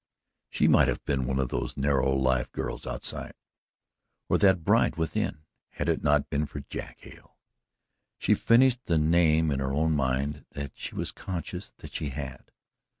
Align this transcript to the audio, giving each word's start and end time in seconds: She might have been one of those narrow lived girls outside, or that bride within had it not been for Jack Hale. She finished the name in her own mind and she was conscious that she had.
She 0.49 0.67
might 0.67 0.87
have 0.87 1.05
been 1.05 1.27
one 1.27 1.37
of 1.37 1.49
those 1.49 1.77
narrow 1.77 2.15
lived 2.15 2.53
girls 2.53 2.87
outside, 2.87 3.35
or 4.29 4.39
that 4.39 4.63
bride 4.63 4.95
within 4.95 5.43
had 5.69 5.87
it 5.87 6.01
not 6.01 6.27
been 6.27 6.47
for 6.47 6.61
Jack 6.61 7.01
Hale. 7.01 7.37
She 8.17 8.33
finished 8.33 8.85
the 8.85 8.97
name 8.97 9.51
in 9.51 9.59
her 9.59 9.71
own 9.75 9.91
mind 9.95 10.43
and 10.53 10.71
she 10.73 10.95
was 10.95 11.11
conscious 11.11 11.71
that 11.77 11.93
she 11.93 12.09
had. 12.09 12.51